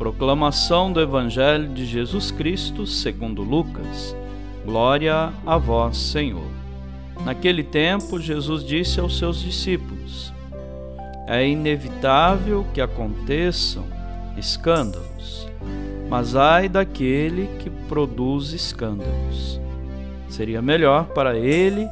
Proclamação 0.00 0.90
do 0.90 0.98
Evangelho 0.98 1.68
de 1.68 1.84
Jesus 1.84 2.30
Cristo 2.30 2.86
segundo 2.86 3.42
Lucas. 3.42 4.16
Glória 4.64 5.30
a 5.44 5.58
vós, 5.58 5.98
Senhor. 5.98 6.50
Naquele 7.22 7.62
tempo, 7.62 8.18
Jesus 8.18 8.64
disse 8.64 8.98
aos 8.98 9.18
seus 9.18 9.42
discípulos: 9.42 10.32
É 11.26 11.46
inevitável 11.46 12.64
que 12.72 12.80
aconteçam 12.80 13.84
escândalos, 14.38 15.46
mas 16.08 16.34
ai 16.34 16.66
daquele 16.66 17.46
que 17.58 17.68
produz 17.86 18.54
escândalos. 18.54 19.60
Seria 20.30 20.62
melhor 20.62 21.08
para 21.08 21.36
ele 21.36 21.86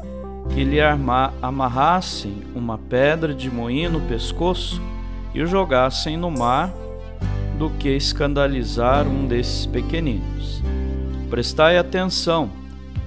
que 0.54 0.64
lhe 0.64 0.80
amarrassem 0.80 2.42
uma 2.54 2.78
pedra 2.78 3.34
de 3.34 3.50
moinho 3.50 3.90
no 3.90 4.00
pescoço 4.00 4.80
e 5.34 5.42
o 5.42 5.46
jogassem 5.46 6.16
no 6.16 6.30
mar 6.30 6.72
do 7.58 7.70
que 7.70 7.88
escandalizar 7.88 9.06
um 9.06 9.26
desses 9.26 9.66
pequeninos. 9.66 10.62
Prestai 11.28 11.76
atenção: 11.76 12.50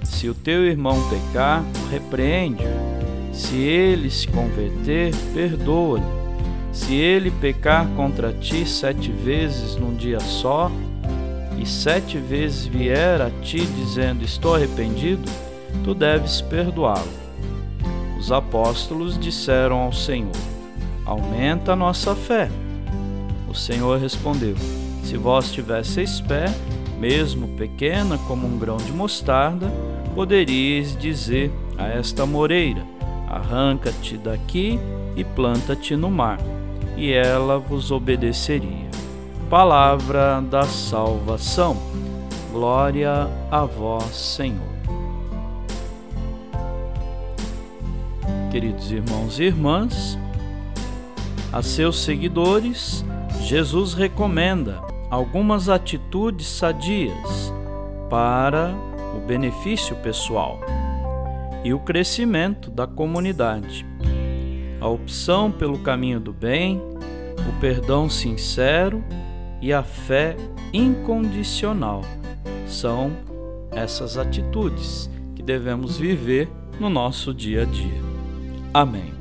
se 0.03 0.29
o 0.29 0.33
teu 0.33 0.65
irmão 0.65 0.97
pecar, 1.09 1.63
repreende-o. 1.89 2.91
Se 3.33 3.55
ele 3.55 4.09
se 4.09 4.27
converter, 4.27 5.13
perdoa-lhe. 5.33 6.05
Se 6.71 6.95
ele 6.95 7.31
pecar 7.31 7.87
contra 7.95 8.33
ti 8.33 8.65
sete 8.65 9.11
vezes 9.11 9.75
num 9.75 9.95
dia 9.95 10.19
só, 10.19 10.69
e 11.57 11.65
sete 11.65 12.17
vezes 12.17 12.65
vier 12.65 13.21
a 13.21 13.29
ti 13.41 13.65
dizendo: 13.65 14.23
Estou 14.23 14.55
arrependido, 14.55 15.29
tu 15.83 15.93
deves 15.93 16.41
perdoá-lo. 16.41 17.21
Os 18.17 18.31
apóstolos 18.31 19.17
disseram 19.17 19.79
ao 19.79 19.93
Senhor: 19.93 20.31
Aumenta 21.05 21.73
a 21.73 21.75
nossa 21.75 22.15
fé. 22.15 22.49
O 23.51 23.53
Senhor 23.53 23.99
respondeu: 23.99 24.55
Se 25.03 25.17
vós 25.17 25.51
tivesseis 25.51 26.21
fé, 26.21 26.45
mesmo 26.97 27.49
pequena 27.57 28.17
como 28.19 28.47
um 28.47 28.57
grão 28.57 28.77
de 28.77 28.93
mostarda, 28.93 29.69
poderíeis 30.15 30.95
dizer 30.95 31.51
a 31.77 31.85
esta 31.85 32.25
moreira: 32.25 32.81
Arranca-te 33.27 34.15
daqui 34.15 34.79
e 35.17 35.25
planta-te 35.25 35.97
no 35.97 36.09
mar, 36.09 36.39
e 36.95 37.11
ela 37.11 37.59
vos 37.59 37.91
obedeceria. 37.91 38.89
Palavra 39.49 40.39
da 40.39 40.63
salvação. 40.63 41.75
Glória 42.53 43.29
a 43.51 43.65
vós, 43.65 44.15
Senhor. 44.15 44.71
Queridos 48.49 48.93
irmãos 48.93 49.39
e 49.39 49.43
irmãs, 49.43 50.17
a 51.51 51.61
seus 51.61 52.01
seguidores, 52.01 53.03
Jesus 53.51 53.93
recomenda 53.93 54.81
algumas 55.09 55.67
atitudes 55.67 56.47
sadias 56.47 57.53
para 58.09 58.73
o 59.13 59.19
benefício 59.27 59.93
pessoal 59.97 60.61
e 61.61 61.73
o 61.73 61.79
crescimento 61.79 62.71
da 62.71 62.87
comunidade. 62.87 63.85
A 64.79 64.87
opção 64.87 65.51
pelo 65.51 65.79
caminho 65.79 66.21
do 66.21 66.31
bem, 66.31 66.81
o 67.39 67.59
perdão 67.59 68.09
sincero 68.09 69.03
e 69.61 69.73
a 69.73 69.83
fé 69.83 70.37
incondicional 70.71 72.03
são 72.65 73.11
essas 73.69 74.17
atitudes 74.17 75.09
que 75.35 75.43
devemos 75.43 75.97
viver 75.97 76.49
no 76.79 76.89
nosso 76.89 77.33
dia 77.33 77.63
a 77.63 77.65
dia. 77.65 78.01
Amém. 78.73 79.20